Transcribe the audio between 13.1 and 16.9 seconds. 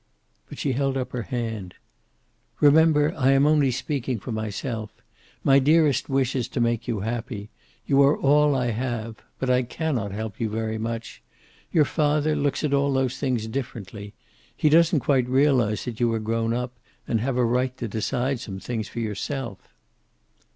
things differently. He doesn't quite realize that you are grown up,